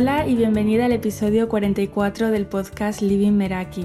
[0.00, 3.84] Hola y bienvenida al episodio 44 del podcast Living Meraki.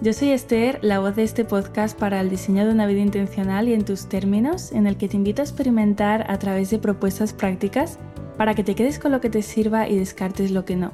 [0.00, 3.68] Yo soy Esther, la voz de este podcast para el diseño de una vida intencional
[3.68, 7.34] y en tus términos, en el que te invito a experimentar a través de propuestas
[7.34, 7.98] prácticas
[8.38, 10.92] para que te quedes con lo que te sirva y descartes lo que no.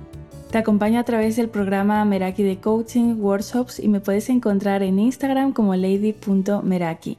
[0.50, 4.98] Te acompaño a través del programa Meraki de Coaching, Workshops y me puedes encontrar en
[4.98, 7.18] Instagram como lady.meraki.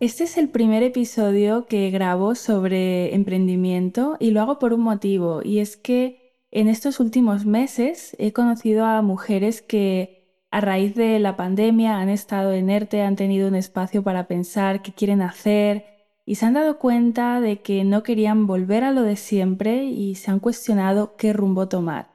[0.00, 5.42] Este es el primer episodio que grabo sobre emprendimiento y lo hago por un motivo
[5.44, 6.19] y es que
[6.50, 12.08] en estos últimos meses he conocido a mujeres que a raíz de la pandemia han
[12.08, 15.86] estado en ERTE, han tenido un espacio para pensar qué quieren hacer
[16.26, 20.16] y se han dado cuenta de que no querían volver a lo de siempre y
[20.16, 22.10] se han cuestionado qué rumbo tomar.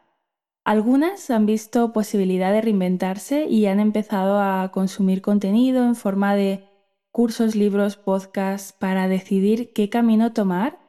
[0.65, 6.65] Algunas han visto posibilidad de reinventarse y han empezado a consumir contenido en forma de
[7.11, 10.84] cursos, libros, podcasts para decidir qué camino tomar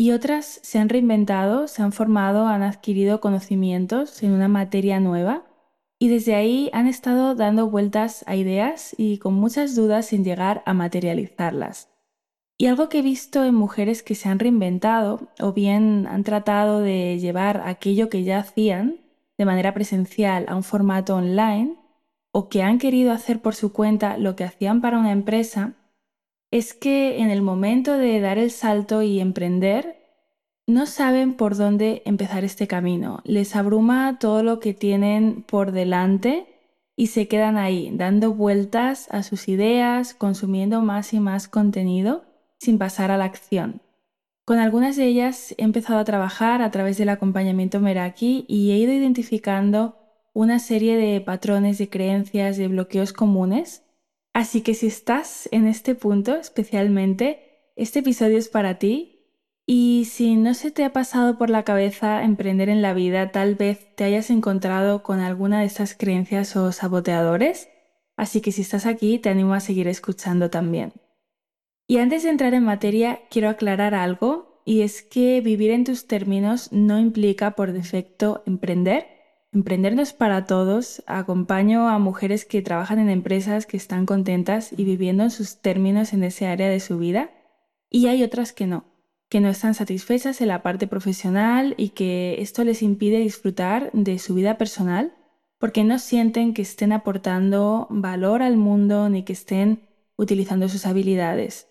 [0.00, 5.42] y otras se han reinventado, se han formado, han adquirido conocimientos en una materia nueva
[5.98, 10.62] y desde ahí han estado dando vueltas a ideas y con muchas dudas sin llegar
[10.66, 11.88] a materializarlas.
[12.56, 16.78] Y algo que he visto en mujeres que se han reinventado o bien han tratado
[16.80, 19.00] de llevar aquello que ya hacían
[19.36, 21.76] de manera presencial a un formato online
[22.30, 25.74] o que han querido hacer por su cuenta lo que hacían para una empresa,
[26.50, 29.96] es que en el momento de dar el salto y emprender,
[30.66, 33.20] no saben por dónde empezar este camino.
[33.24, 36.46] Les abruma todo lo que tienen por delante
[36.94, 42.24] y se quedan ahí, dando vueltas a sus ideas, consumiendo más y más contenido
[42.58, 43.80] sin pasar a la acción.
[44.44, 48.78] Con algunas de ellas he empezado a trabajar a través del acompañamiento Meraki y he
[48.78, 49.96] ido identificando
[50.32, 53.82] una serie de patrones de creencias, de bloqueos comunes.
[54.38, 59.34] Así que si estás en este punto especialmente, este episodio es para ti.
[59.66, 63.56] Y si no se te ha pasado por la cabeza emprender en la vida, tal
[63.56, 67.68] vez te hayas encontrado con alguna de estas creencias o saboteadores.
[68.16, 70.92] Así que si estás aquí, te animo a seguir escuchando también.
[71.88, 76.06] Y antes de entrar en materia, quiero aclarar algo, y es que vivir en tus
[76.06, 79.17] términos no implica por defecto emprender
[79.58, 81.02] Emprender no es para todos.
[81.08, 86.12] Acompaño a mujeres que trabajan en empresas que están contentas y viviendo en sus términos
[86.12, 87.32] en ese área de su vida.
[87.90, 88.84] Y hay otras que no,
[89.28, 94.20] que no están satisfechas en la parte profesional y que esto les impide disfrutar de
[94.20, 95.12] su vida personal
[95.58, 101.66] porque no sienten que estén aportando valor al mundo ni que estén utilizando sus habilidades.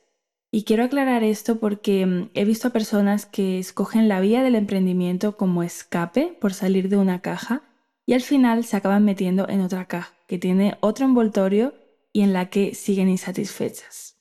[0.51, 4.55] Y quiero aclarar esto porque mm, he visto a personas que escogen la vía del
[4.55, 7.63] emprendimiento como escape por salir de una caja
[8.07, 11.73] y al final se acaban metiendo en otra caja que tiene otro envoltorio
[12.13, 14.15] y en la que siguen insatisfechas.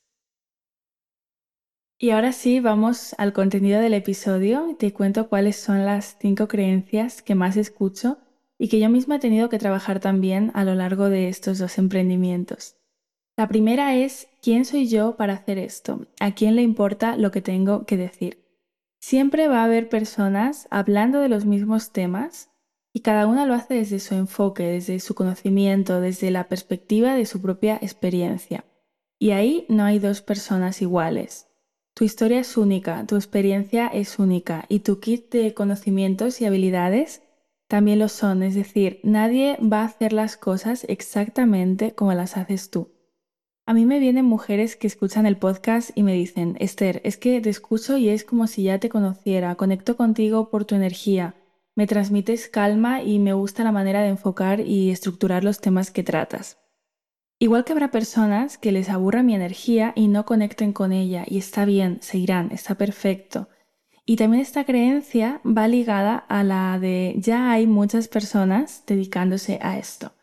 [1.99, 6.49] Y ahora sí, vamos al contenido del episodio y te cuento cuáles son las cinco
[6.49, 8.19] creencias que más escucho
[8.59, 11.79] y que yo misma he tenido que trabajar también a lo largo de estos dos
[11.79, 12.77] emprendimientos.
[13.37, 16.07] La primera es, ¿quién soy yo para hacer esto?
[16.19, 18.43] ¿A quién le importa lo que tengo que decir?
[18.99, 22.51] Siempre va a haber personas hablando de los mismos temas
[22.97, 27.27] y cada una lo hace desde su enfoque, desde su conocimiento, desde la perspectiva de
[27.27, 28.65] su propia experiencia.
[29.19, 31.47] Y ahí no hay dos personas iguales.
[31.93, 37.21] Tu historia es única, tu experiencia es única y tu kit de conocimientos y habilidades
[37.69, 42.71] también lo son, es decir, nadie va a hacer las cosas exactamente como las haces
[42.71, 42.93] tú.
[43.67, 47.43] A mí me vienen mujeres que escuchan el podcast y me dicen, Esther, es que
[47.43, 51.35] te escucho y es como si ya te conociera, conecto contigo por tu energía,
[51.77, 56.03] me transmites calma y me gusta la manera de enfocar y estructurar los temas que
[56.03, 56.59] tratas.
[57.39, 61.37] Igual que habrá personas que les aburra mi energía y no conecten con ella, y
[61.37, 63.51] está bien, se irán, está perfecto.
[64.07, 69.79] Y también esta creencia va ligada a la de ya hay muchas personas dedicándose a
[69.79, 70.15] esto.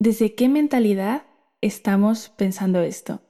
[0.00, 1.22] ¿Desde qué mentalidad
[1.60, 3.20] estamos pensando esto?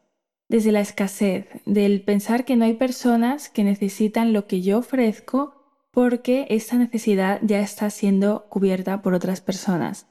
[0.49, 5.58] Desde la escasez, del pensar que no hay personas que necesitan lo que yo ofrezco
[5.99, 10.07] porque esta necesidad ya está siendo cubierta por otras personas.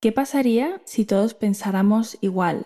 [0.00, 2.64] ¿Qué pasaría si todos pensáramos igual?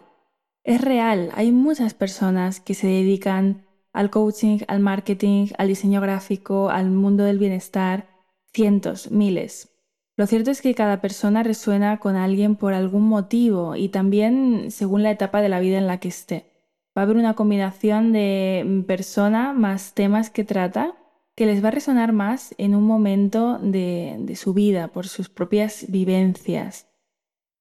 [0.62, 6.70] Es real, hay muchas personas que se dedican al coaching, al marketing, al diseño gráfico,
[6.70, 8.06] al mundo del bienestar,
[8.52, 9.76] cientos, miles.
[10.17, 15.02] Lo cierto es que cada persona resuena con alguien por algún motivo y también según
[15.02, 16.52] la etapa de la vida en la que esté.
[16.96, 20.94] Va a haber una combinación de persona más temas que trata
[21.41, 25.87] que les va a resonar más en un momento de, su vida, por sus propias
[25.89, 26.87] vivencias.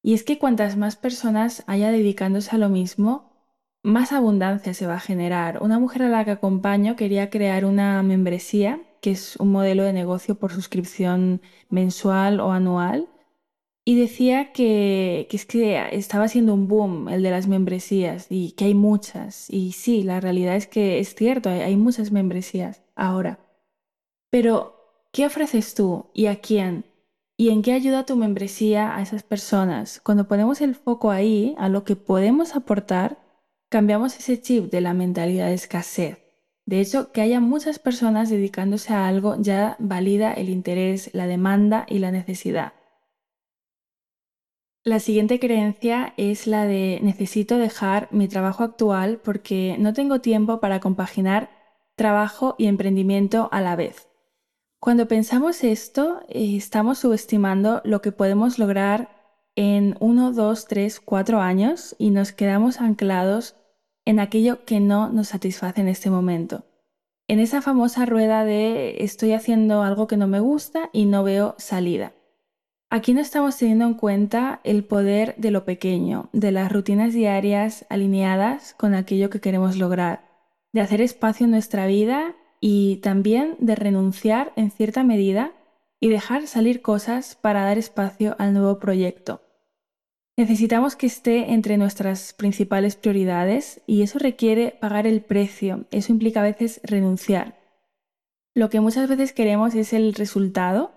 [0.04, 3.32] Y es que cuantas más personas haya dedicándose a lo mismo,
[3.82, 5.64] más abundancia se va a generar.
[5.64, 9.94] Una mujer a la que acompaño quería crear una membresía que es un modelo de
[9.94, 13.08] negocio por suscripción mensual o anual,
[13.86, 18.66] y decía que, es que estaba siendo un boom el de las membresías y que
[18.66, 19.50] hay muchas.
[19.50, 23.40] Y sí, la realidad es que es cierto, hay, hay muchas membresías ahora.
[24.30, 26.86] Pero, ¿qué ofreces tú y a quién?
[27.38, 30.02] ¿Y en qué ayuda tu membresía a esas personas?
[30.02, 33.18] Cuando ponemos el foco ahí, a lo que podemos aportar,
[33.70, 36.20] cambiamos ese chip de la mentalidad de escasez.
[36.66, 41.86] De hecho, que haya muchas personas dedicándose a algo ya valida el interés, la demanda
[41.88, 42.74] y la necesidad.
[44.84, 50.60] La siguiente creencia es la de necesito dejar mi trabajo actual porque no tengo tiempo
[50.60, 51.50] para compaginar
[51.96, 54.09] trabajo y emprendimiento a la vez.
[54.80, 59.10] Cuando pensamos esto, eh, estamos subestimando lo que podemos lograr
[59.56, 63.58] en 1, 2, 3, 4 años y nos quedamos anclados
[64.06, 66.64] en aquello que no nos satisface en este momento.
[67.28, 71.56] En esa famosa rueda de estoy haciendo algo que no me gusta y no veo
[71.58, 72.14] salida.
[72.90, 77.86] Aquí no estamos teniendo en cuenta el poder de lo pequeño, de las rutinas diarias
[77.90, 80.28] alineadas con aquello que queremos lograr,
[80.72, 85.54] de hacer espacio en nuestra vida y también de renunciar en cierta medida
[86.00, 89.42] y dejar salir cosas para dar espacio al nuevo proyecto.
[90.38, 96.40] Necesitamos que esté entre nuestras principales prioridades y eso requiere pagar el precio, eso implica
[96.40, 97.60] a veces renunciar.
[98.56, 100.94] Lo que muchas veces queremos es el resultado,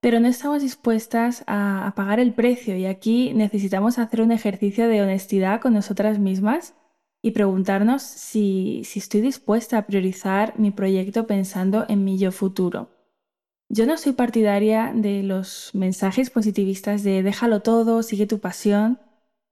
[0.00, 5.02] pero no estamos dispuestas a, pagar el precio y aquí necesitamos hacer un ejercicio de
[5.02, 6.74] honestidad con nosotras mismas
[7.26, 12.88] y preguntarnos si, si estoy dispuesta a priorizar mi proyecto pensando en mi yo futuro.
[13.68, 19.00] Yo no soy partidaria de los mensajes positivistas de déjalo todo, sigue tu pasión.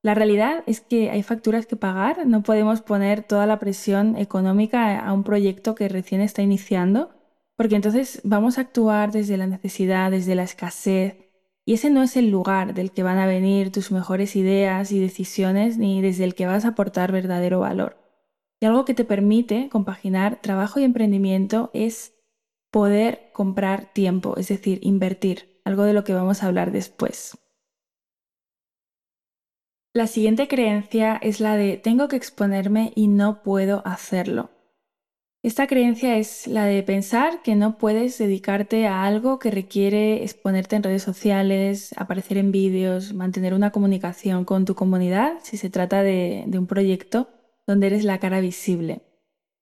[0.03, 5.01] La realidad es que hay facturas que pagar, no podemos poner toda la presión económica
[5.01, 7.11] a un proyecto que recién está iniciando
[7.57, 11.17] porque entonces vamos a actuar desde la necesidad, desde la escasez,
[11.67, 15.01] y ese no es el lugar del que van a venir tus mejores ideas y
[15.01, 17.97] decisiones, ni desde el que vas a aportar verdadero valor.
[18.61, 22.15] Y algo que te permite compaginar trabajo y emprendimiento es
[22.71, 27.39] poder comprar tiempo, es decir, invertir, algo de lo que vamos a hablar después.
[29.95, 34.51] La siguiente creencia es la de tengo que exponerme y no puedo hacerlo.
[35.45, 40.75] Esta creencia es la de pensar que no puedes dedicarte a algo que requiere exponerte
[40.75, 46.03] en redes sociales, aparecer en vídeos, mantener una comunicación con tu comunidad si se trata
[46.03, 47.29] de, un proyecto
[47.67, 49.03] donde eres la cara visible.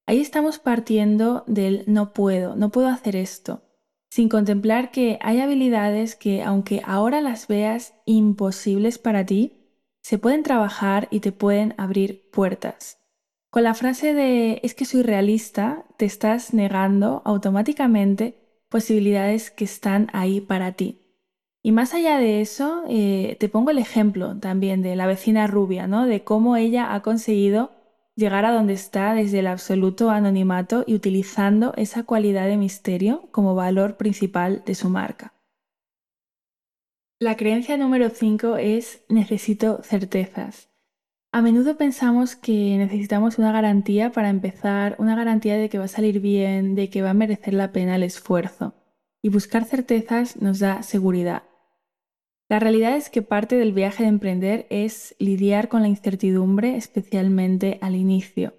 [0.06, 3.64] Ahí estamos partiendo del no puedo, no puedo hacer esto,
[4.08, 9.66] sin contemplar que hay habilidades que aunque ahora las veas imposibles para ti,
[10.00, 13.01] se pueden trabajar y te pueden abrir puertas.
[13.52, 18.38] Con la frase de es que soy realista, te estás negando automáticamente
[18.70, 21.02] posibilidades que están ahí para ti.
[21.62, 25.86] Y más allá de eso, eh, te pongo el ejemplo también de la vecina rubia,
[25.86, 26.06] ¿no?
[26.06, 27.72] De cómo ella ha conseguido
[28.16, 33.54] llegar a donde está desde el absoluto anonimato y utilizando esa cualidad de misterio como
[33.54, 35.34] valor principal de su marca.
[37.20, 40.71] La creencia número 5 es necesito certezas.
[41.34, 45.88] A menudo pensamos que necesitamos una garantía para empezar, una garantía de que va a
[45.88, 48.74] salir bien, de que va a merecer la pena el esfuerzo.
[49.22, 51.44] Y buscar certezas nos da seguridad.
[52.50, 57.78] La realidad es que parte del viaje de emprender es lidiar con la incertidumbre, especialmente
[57.80, 58.52] al inicio.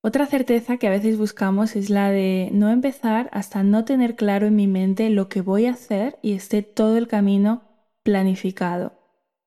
[0.00, 4.46] Otra certeza que a veces buscamos es la de no empezar hasta no tener claro
[4.46, 7.64] en mi mente lo que voy a hacer y esté todo el camino
[8.02, 8.95] planificado.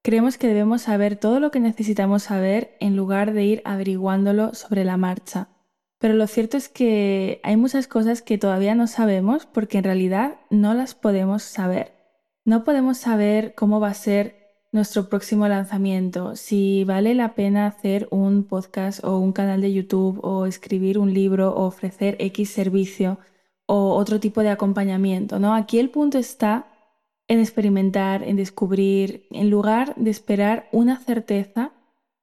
[0.09, 4.83] Creemos que debemos saber todo lo que necesitamos saber en lugar de ir averiguándolo sobre
[4.83, 5.49] la marcha.
[5.99, 10.39] Pero lo cierto es que hay muchas cosas que todavía no sabemos porque en realidad
[10.49, 11.93] no las podemos saber.
[12.43, 18.07] No podemos saber cómo va a ser nuestro próximo lanzamiento, si vale la pena hacer
[18.09, 23.19] un podcast o un canal de YouTube o escribir un libro o ofrecer X servicio
[23.67, 25.53] o otro tipo de acompañamiento, ¿no?
[25.53, 26.65] Aquí el punto está
[27.29, 31.71] en experimentar, en descubrir, en lugar de esperar una certeza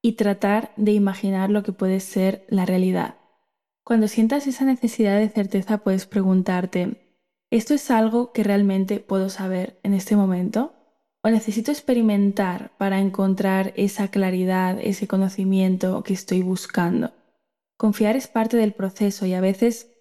[0.02, 3.14] y tratar de imaginar lo que puede ser la realidad.
[3.84, 7.20] Cuando sientas esa necesidad de certeza puedes preguntarte,
[7.50, 10.74] ¿esto es algo que realmente puedo saber en este momento?
[11.22, 17.12] ¿O necesito experimentar para encontrar esa claridad, ese conocimiento que estoy buscando?
[17.76, 19.92] Confiar es parte del proceso y a veces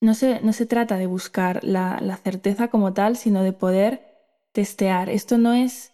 [0.00, 4.09] no se, no se trata de buscar la, la certeza como tal, sino de poder
[4.52, 5.08] testear.
[5.10, 5.92] Esto no es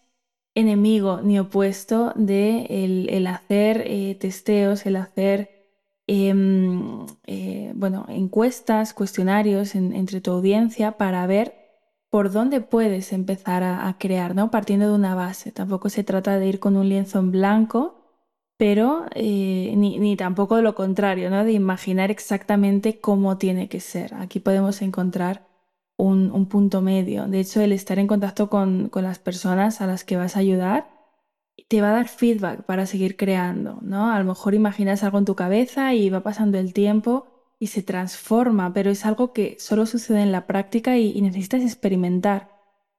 [0.55, 2.67] enemigo ni opuesto de
[3.11, 5.51] el, hacer eh, testeos, el hacer
[6.07, 11.67] em, eh, bueno, encuestas, cuestionarios entre tu audiencia para ver
[12.11, 14.51] por dónde puedes empezar a, crear, ¿no?
[14.51, 15.53] Partiendo de una base.
[15.53, 17.97] Tampoco se trata de ir con un lienzo en blanco,
[18.57, 21.45] pero eh, ni, tampoco de lo contrario, ¿no?
[21.45, 24.15] De imaginar exactamente cómo tiene que ser.
[24.15, 25.47] Aquí podemos encontrar
[25.97, 27.26] un, punto medio.
[27.26, 30.88] De hecho, el estar en contacto con, las personas a las que vas a ayudar
[31.69, 34.11] te va a dar feedback para seguir creando, ¿no?
[34.11, 37.26] A lo mejor imaginas algo en tu cabeza y va pasando el tiempo
[37.59, 42.50] y se transforma, pero es algo que solo sucede en la práctica y, necesitas experimentar.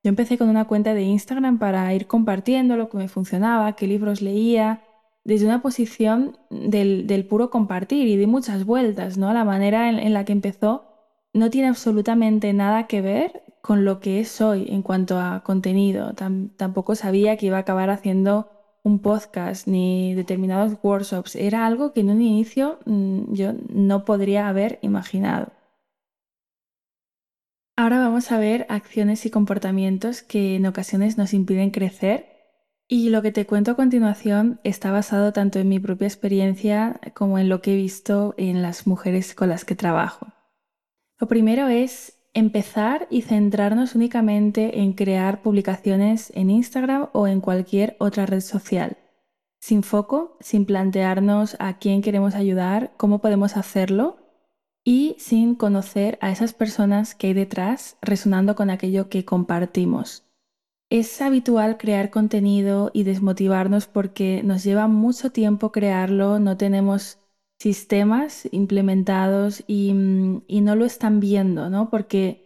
[0.04, 3.88] Yo empecé con una cuenta de Instagram para ir compartiendo lo que me funcionaba, qué
[3.88, 4.82] libros leía,
[5.24, 9.34] desde una posición del, puro compartir y di muchas vueltas, ¿no?
[9.34, 10.97] La manera en, la que empezó
[11.38, 16.14] no tiene absolutamente nada que ver con lo que es hoy en cuanto a contenido.
[16.14, 18.50] tampoco sabía que iba a acabar haciendo
[18.84, 21.36] un podcast ni determinados workshops.
[21.36, 25.52] Era algo que en un inicio mm, yo no podría haber imaginado.
[27.76, 32.26] Ahora vamos a ver acciones y comportamientos que en ocasiones nos impiden crecer
[32.88, 37.38] y lo que te cuento a continuación está basado tanto en mi propia experiencia como
[37.38, 40.28] en lo que he visto en las mujeres con las que trabajo.
[41.20, 47.96] Lo primero es empezar y centrarnos únicamente en crear publicaciones en Instagram o en cualquier
[48.00, 48.98] otra red social.
[49.60, 54.18] Sin foco, sin plantearnos a quién queremos ayudar, cómo podemos hacerlo
[54.84, 60.24] y sin conocer a esas personas que hay detrás resonando con aquello que compartimos.
[60.90, 67.18] Es habitual crear contenido y desmotivarnos porque nos lleva mucho tiempo crearlo, no tenemos
[67.60, 71.90] sistemas implementados mm, y, no lo están viendo, ¿no?
[71.90, 72.46] Porque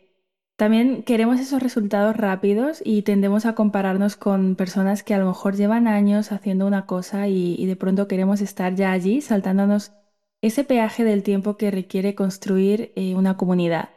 [0.55, 5.55] también queremos esos resultados rápidos y tendemos a compararnos con personas que a lo mejor
[5.55, 9.93] llevan años haciendo una cosa y, de pronto queremos estar ya allí, saltándonos
[10.41, 13.89] ese peaje del tiempo que requiere construir eh, una comunidad.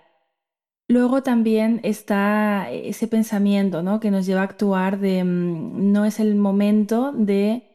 [0.88, 4.00] Luego también está ese pensamiento ¿no?
[4.00, 7.74] que nos lleva a actuar de mm, no es el momento de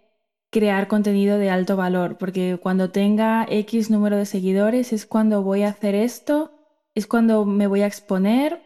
[0.49, 5.63] crear contenido de alto valor, porque cuando tenga X número de seguidores es cuando voy
[5.63, 6.51] a hacer esto,
[6.95, 8.61] es cuando me voy a exponer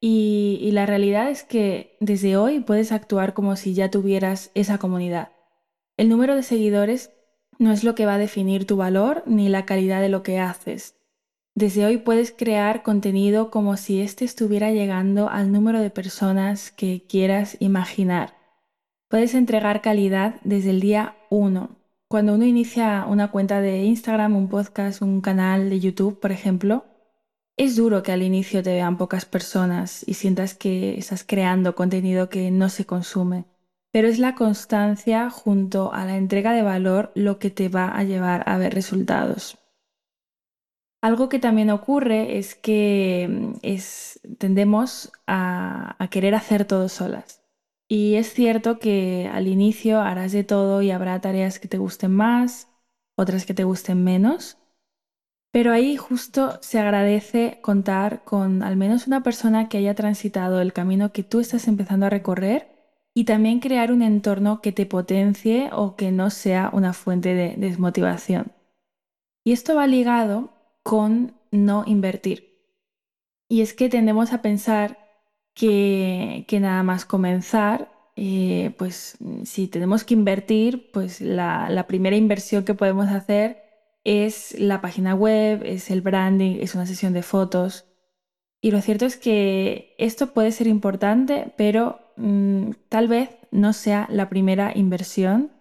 [0.00, 5.32] y, la realidad es que desde hoy puedes actuar como si ya tuvieras esa comunidad.
[5.96, 7.10] El número de seguidores
[7.58, 10.38] no es lo que va a definir tu valor ni la calidad de lo que
[10.38, 10.94] haces.
[11.54, 17.06] Desde hoy puedes crear contenido como si éste estuviera llegando al número de personas que
[17.08, 18.34] quieras imaginar.
[19.08, 21.76] Puedes entregar calidad desde el día 1.
[22.08, 26.84] Cuando uno inicia una cuenta de Instagram, un podcast, un canal de YouTube, por ejemplo,
[27.56, 32.28] es duro que al inicio te vean pocas personas y sientas que estás creando contenido
[32.28, 33.46] que no se consume,
[33.92, 38.04] pero es la constancia junto a la entrega de valor lo que te va a
[38.04, 39.58] llevar a ver resultados.
[41.00, 47.45] Algo que también ocurre es que mm, tendemos a querer hacer todo solas.
[47.88, 52.12] Y es cierto que al inicio harás de todo y habrá tareas que te gusten
[52.12, 52.68] más,
[53.16, 54.58] otras que te gusten menos,
[55.56, 60.74] pero ahí justo se agradece contar con al menos una persona que haya transitado el
[60.74, 62.68] camino que tú estás empezando a recorrer
[63.14, 67.54] y también crear un entorno que te potencie o que no sea una fuente de
[67.56, 68.52] desmotivación.
[69.44, 70.50] Y esto va ligado
[70.82, 72.60] con no invertir.
[73.48, 75.05] Y es que tendemos a pensar
[75.56, 82.74] que, nada más comenzar, eh, pues si tenemos que invertir, pues la, primera inversión que
[82.74, 83.64] podemos hacer
[84.04, 87.86] es la página web, es el branding, es una sesión de fotos.
[88.60, 94.06] Y lo cierto es que esto puede ser importante, pero mm, tal vez no sea
[94.10, 95.52] la primera inversión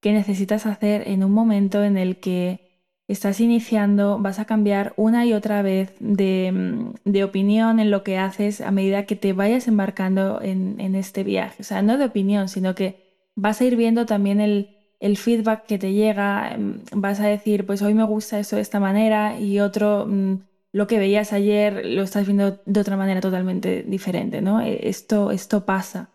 [0.00, 2.71] que necesitas hacer en un momento en el que
[3.08, 8.60] estás iniciando, vas a cambiar una y otra vez de, opinión en lo que haces
[8.60, 11.56] a medida que te vayas embarcando en, este viaje.
[11.60, 12.96] O sea, no de opinión, sino que
[13.34, 14.68] vas a ir viendo también el,
[15.16, 18.78] feedback que te llega, em, vas a decir, pues hoy me gusta eso de esta
[18.80, 20.34] manera y otro, mm,
[20.72, 24.60] lo que veías ayer lo estás viendo de otra manera totalmente diferente, ¿no?
[24.60, 26.11] E, esto, esto pasa.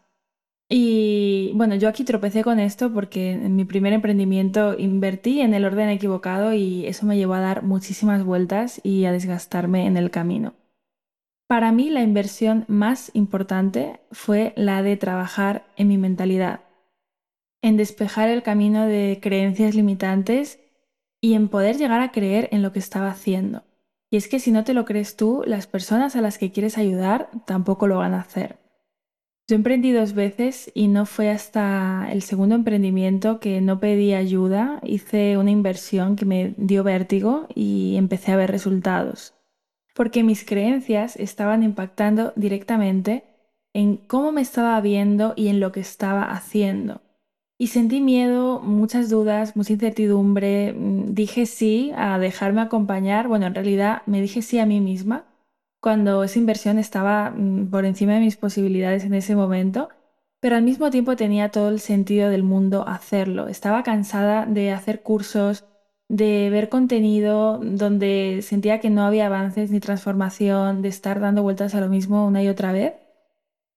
[0.70, 5.64] Y bueno, yo aquí tropecé con esto porque en mi primer emprendimiento invertí en el
[5.64, 10.12] orden equivocado y eso me llevó a dar muchísimas vueltas y a desgastarme en el
[10.12, 10.56] camino.
[11.48, 16.60] Para mí la inversión más importante fue la de trabajar en mi mentalidad,
[17.62, 20.60] en despejar el camino de creencias limitantes
[21.22, 23.64] y en poder llegar a creer en lo que estaba haciendo.
[24.12, 26.78] Y es que si no te lo crees tú, las personas a las que quieres
[26.78, 28.67] ayudar tampoco lo van a hacer.
[29.50, 34.82] Yo emprendí dos veces y no fue hasta el segundo emprendimiento que no pedí ayuda,
[34.84, 39.36] hice una inversión que me dio vértigo y empecé a ver resultados.
[39.96, 43.24] Porque mis creencias estaban impactando directamente
[43.74, 47.02] en cómo me estaba viendo y en lo que estaba haciendo.
[47.58, 50.74] Y sentí miedo, muchas dudas, mucha incertidumbre.
[50.74, 53.30] Mm, dije sí a dejarme acompañar.
[53.30, 55.26] Bueno, en realidad me dije sí a mí misma
[55.88, 59.88] cuando esa inversión estaba mm, por encima de mis posibilidades en ese momento,
[60.42, 63.48] pero al mismo tiempo tenía todo el sentido del mundo hacerlo.
[63.48, 65.64] Estaba cansada de hacer cursos,
[66.10, 71.74] de ver contenido donde sentía que no había avances ni transformación, de estar dando vueltas
[71.74, 72.96] a lo mismo una y otra vez.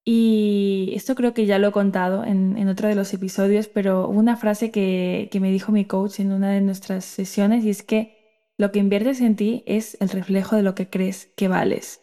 [0.04, 4.36] Y esto creo que ya lo he contado en, otro de los episodios, pero una
[4.36, 8.19] frase que, que me dijo mi coach en una de nuestras sesiones y es que
[8.60, 12.02] lo que inviertes en ti es el reflejo de lo que crees que vales.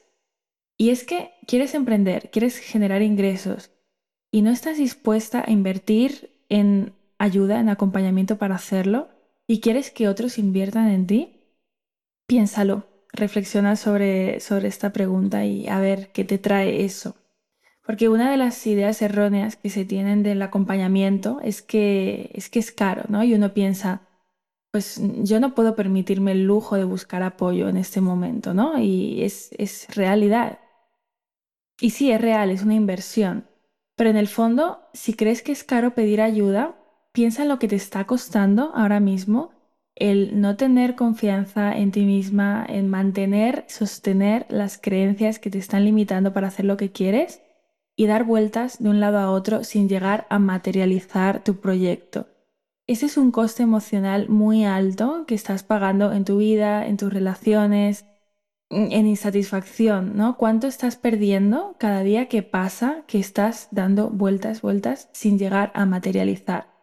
[0.75, 3.69] Y es que quieres emprender, quieres generar ingresos
[4.31, 9.07] y no estás dispuesta a invertir en ayuda, en acompañamiento para hacerlo
[9.45, 11.53] y quieres que otros inviertan en ti,
[12.25, 17.15] piénsalo, reflexiona sobre, sobre esta pregunta y a ver qué te trae eso.
[17.85, 22.57] Porque una de las ideas erróneas que se tienen del acompañamiento es que es, que
[22.57, 23.23] es caro, ¿no?
[23.23, 24.06] Y uno piensa,
[24.71, 28.79] pues yo no puedo permitirme el lujo de buscar apoyo en este momento, ¿no?
[28.79, 30.59] Y es, es realidad.
[31.79, 33.47] Y sí, es real, es una inversión.
[33.95, 36.75] Pero en el fondo, si crees que es caro pedir ayuda,
[37.11, 39.51] piensa en lo que te está costando ahora mismo
[39.99, 45.85] el no tener confianza en ti misma, en mantener, sostener las creencias que te están
[45.85, 47.41] limitando para hacer lo que quieres
[47.95, 52.27] y dar vueltas de un lado a otro sin llegar a materializar tu proyecto.
[52.87, 57.11] Ese es un coste emocional muy alto que estás pagando en tu vida, en tus
[57.11, 58.05] relaciones,
[58.69, 60.37] en insatisfacción, ¿no?
[60.37, 65.85] ¿Cuánto estás perdiendo cada día que pasa que estás dando vueltas, vueltas sin llegar a
[65.85, 66.73] materializar?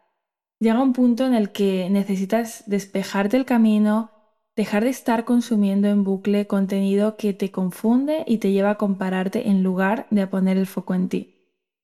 [0.61, 4.11] Llega un punto en el que necesitas despejarte el camino,
[4.57, 9.49] dejar de estar consumiendo en bucle contenido que te confunde y te lleva a compararte
[9.49, 11.31] en lugar de a poner el foco en ti.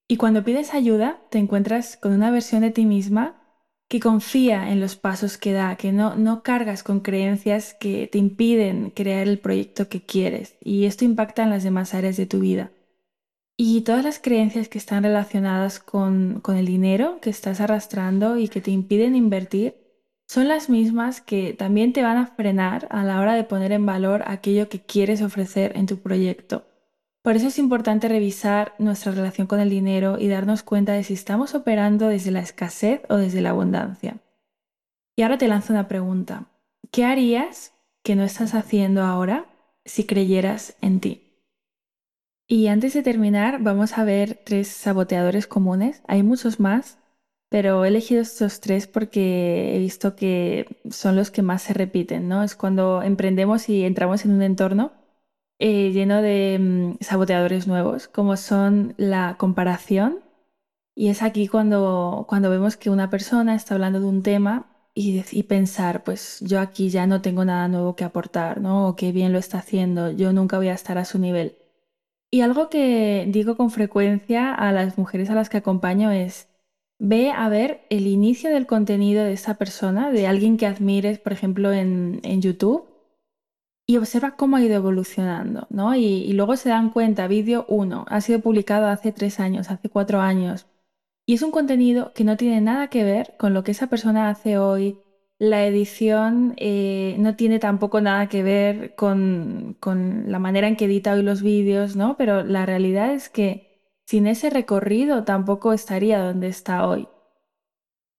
[0.07, 3.40] Y cuando pides ayuda, te encuentras con una versión de ti misma
[3.91, 8.19] que confía en los pasos que da, que no, no cargas con creencias que te
[8.19, 10.55] impiden crear el proyecto que quieres.
[10.63, 12.71] Y esto impacta en las demás áreas de tu vida.
[13.57, 18.47] Y todas las creencias que están relacionadas con, con el dinero que estás arrastrando y
[18.47, 19.75] que te impiden invertir
[20.25, 23.85] son las mismas que también te van a frenar a la hora de poner en
[23.85, 26.63] valor aquello que quieres ofrecer en tu proyecto.
[27.21, 31.13] Por eso es importante revisar nuestra relación con el dinero y darnos cuenta de si
[31.13, 34.17] estamos operando desde la escasez o desde la abundancia.
[35.15, 36.47] Y ahora te lanzo una pregunta.
[36.89, 39.45] ¿Qué harías que no estás haciendo ahora
[39.85, 41.27] si creyeras en ti?
[42.47, 46.01] Y antes de terminar, vamos a ver tres saboteadores comunes.
[46.07, 46.97] Hay muchos más,
[47.49, 52.27] pero he elegido estos tres porque he visto que son los que más se repiten,
[52.27, 52.41] ¿no?
[52.43, 54.91] Es cuando emprendemos y entramos en un entorno
[55.61, 60.19] eh, lleno de mm, saboteadores nuevos, como son la comparación.
[60.95, 65.43] Y es aquí cuando, cuando vemos que una persona está hablando de un tema y,
[65.43, 68.87] pensar, pues yo aquí ya no tengo nada nuevo que aportar, ¿no?
[68.87, 71.57] O qué bien lo está haciendo, yo nunca voy a estar a su nivel.
[72.31, 76.47] Y algo que digo con frecuencia a las mujeres a las que acompaño es,
[76.99, 81.33] ve a ver el inicio del contenido de esa persona, de alguien que admires, por
[81.33, 82.90] ejemplo, en, en YouTube,
[83.91, 85.95] y observa cómo ha ido evolucionando, ¿no?
[85.95, 90.21] Y, luego se dan cuenta, vídeo 1, ha sido publicado hace tres años, hace cuatro
[90.21, 90.65] años,
[91.25, 94.29] y es un contenido que no tiene nada que ver con lo que esa persona
[94.29, 94.99] hace hoy.
[95.39, 100.85] La edición eh, no tiene tampoco nada que ver con, con la manera en que
[100.85, 102.15] edita hoy los vídeos, ¿no?
[102.17, 107.07] Pero la realidad es que sin ese recorrido tampoco estaría donde está hoy.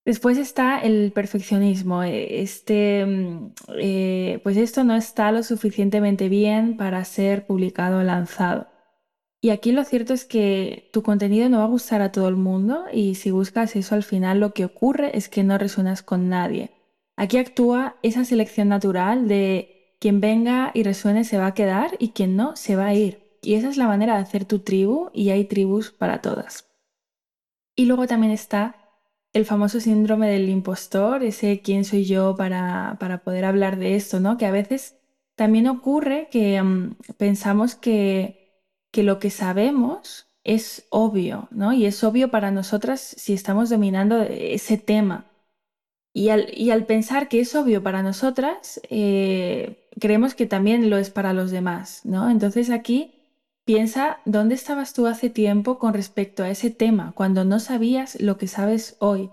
[0.05, 2.03] Después está el perfeccionismo.
[2.03, 8.03] Eh, este, mm, eh, pues esto no está lo suficientemente bien para ser publicado o
[8.03, 8.67] lanzado.
[9.41, 12.37] Y aquí lo cierto es que tu contenido no va a gustar a todo el
[12.37, 16.29] mundo y si buscas eso al final lo que ocurre es que no resuenas con
[16.29, 16.71] nadie.
[17.17, 22.11] Aquí actúa esa selección natural de quien venga y resuene se va a quedar y
[22.11, 23.39] quien no se va a ir.
[23.43, 26.69] Y esa es la manera de hacer tu tribu y hay tribus para todas.
[27.75, 28.82] Y luego también está
[29.33, 34.37] el famoso síndrome del impostor, ese quién soy yo para, poder hablar de esto, ¿no?
[34.37, 34.97] Que a veces
[35.37, 41.73] también ocurre que mm, pensamos que, que lo que sabemos es obvio, ¿no?
[41.73, 45.27] Y es obvio para nosotras si estamos dominando ese tema.
[46.15, 50.99] Y al, y al pensar que es obvio para nosotras, eh, creemos que también lo
[50.99, 52.29] es para los demás, ¿no?
[52.31, 53.22] Entonces aquí
[53.65, 58.39] piensa dónde estabas tú hace tiempo con respecto a ese tema, cuando no sabías lo
[58.39, 59.31] que sabes hoy.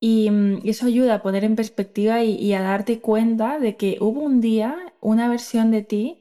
[0.00, 4.20] Y mm, eso ayuda a poner en perspectiva y, a darte cuenta de que hubo
[4.20, 6.20] un día una versión de ti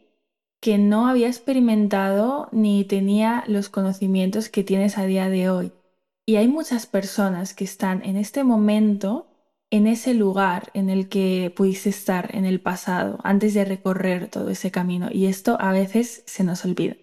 [0.61, 5.73] que no había experimentado ni tenía los conocimientos que tienes a día de hoy.
[6.25, 9.27] Y hay muchas personas que están en este momento
[9.69, 14.49] en ese lugar en el que pudiste estar en el pasado, antes de recorrer todo
[14.49, 15.09] ese camino.
[15.11, 16.95] Y esto a veces se nos olvida.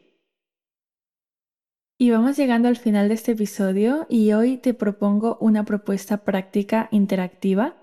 [2.03, 6.89] Y vamos llegando al final de este episodio y hoy te propongo una propuesta práctica
[6.93, 7.75] interactiva.